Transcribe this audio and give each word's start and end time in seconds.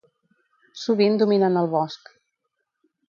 Sovint 0.83 1.19
domina 1.23 1.51
en 1.53 1.59
el 1.63 1.69
bosc. 1.75 2.11